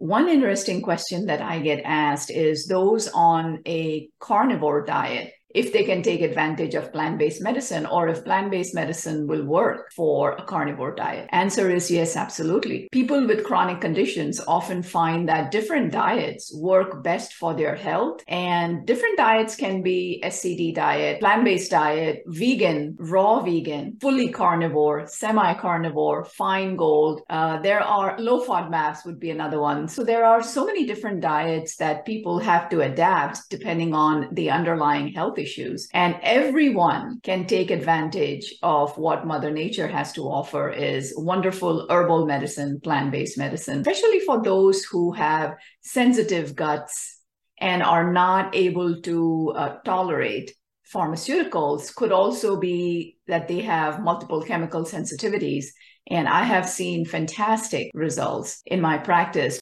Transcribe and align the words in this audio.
One 0.00 0.30
interesting 0.30 0.80
question 0.80 1.26
that 1.26 1.42
I 1.42 1.58
get 1.58 1.82
asked 1.84 2.30
is 2.30 2.64
those 2.64 3.06
on 3.08 3.60
a 3.66 4.08
carnivore 4.18 4.82
diet 4.86 5.34
if 5.54 5.72
they 5.72 5.84
can 5.84 6.02
take 6.02 6.20
advantage 6.20 6.74
of 6.74 6.92
plant 6.92 7.18
based 7.18 7.42
medicine 7.42 7.86
or 7.86 8.08
if 8.08 8.24
plant 8.24 8.50
based 8.50 8.74
medicine 8.74 9.26
will 9.26 9.44
work 9.44 9.92
for 9.92 10.32
a 10.32 10.44
carnivore 10.44 10.94
diet? 10.94 11.28
Answer 11.32 11.70
is 11.70 11.90
yes, 11.90 12.16
absolutely. 12.16 12.88
People 12.92 13.26
with 13.26 13.44
chronic 13.44 13.80
conditions 13.80 14.40
often 14.46 14.82
find 14.82 15.28
that 15.28 15.50
different 15.50 15.92
diets 15.92 16.54
work 16.54 17.02
best 17.02 17.34
for 17.34 17.54
their 17.54 17.74
health, 17.74 18.22
and 18.28 18.86
different 18.86 19.16
diets 19.16 19.56
can 19.56 19.82
be 19.82 20.22
SCD 20.24 20.74
diet, 20.74 21.20
plant 21.20 21.44
based 21.44 21.70
diet, 21.70 22.22
vegan, 22.26 22.96
raw 22.98 23.40
vegan, 23.40 23.96
fully 24.00 24.28
carnivore, 24.30 25.06
semi 25.06 25.54
carnivore, 25.54 26.24
Feingold. 26.24 27.20
Uh, 27.28 27.60
there 27.60 27.80
are 27.80 28.18
low 28.18 28.44
FODMAPs, 28.44 29.04
would 29.04 29.20
be 29.20 29.30
another 29.30 29.60
one. 29.60 29.88
So 29.88 30.04
there 30.04 30.24
are 30.24 30.42
so 30.42 30.64
many 30.64 30.86
different 30.86 31.20
diets 31.20 31.76
that 31.76 32.06
people 32.06 32.38
have 32.38 32.68
to 32.70 32.80
adapt 32.80 33.48
depending 33.50 33.94
on 33.94 34.28
the 34.32 34.50
underlying 34.50 35.08
health 35.08 35.38
issues. 35.40 35.88
And 35.92 36.16
everyone 36.22 37.20
can 37.22 37.46
take 37.46 37.70
advantage 37.70 38.54
of 38.62 38.96
what 38.98 39.26
Mother 39.26 39.50
Nature 39.50 39.88
has 39.88 40.12
to 40.12 40.22
offer 40.22 40.70
is 40.70 41.14
wonderful 41.16 41.86
herbal 41.90 42.26
medicine, 42.26 42.80
plant-based 42.80 43.38
medicine, 43.38 43.80
especially 43.80 44.20
for 44.20 44.42
those 44.42 44.84
who 44.84 45.12
have 45.12 45.56
sensitive 45.80 46.54
guts 46.54 47.18
and 47.58 47.82
are 47.82 48.12
not 48.12 48.54
able 48.54 49.00
to 49.02 49.52
uh, 49.56 49.76
tolerate 49.84 50.52
pharmaceuticals 50.92 51.94
could 51.94 52.12
also 52.12 52.58
be 52.58 53.16
that 53.28 53.48
they 53.48 53.60
have 53.60 54.02
multiple 54.02 54.42
chemical 54.42 54.84
sensitivities. 54.84 55.66
And 56.08 56.28
I 56.28 56.42
have 56.42 56.68
seen 56.68 57.04
fantastic 57.04 57.90
results 57.94 58.62
in 58.66 58.80
my 58.80 58.98
practice 58.98 59.58